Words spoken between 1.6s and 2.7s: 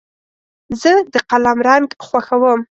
رنګ خوښوم.